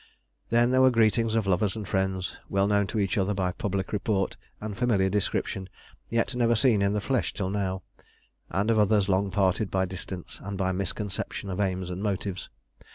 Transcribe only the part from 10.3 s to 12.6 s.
and by misconception of aims and motives.